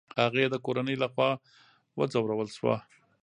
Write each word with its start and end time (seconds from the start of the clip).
هغې 0.21 0.45
د 0.49 0.55
کورنۍ 0.65 0.95
له 1.03 1.07
خوا 1.13 1.29
وځورول 1.99 2.49
شوه. 2.57 2.75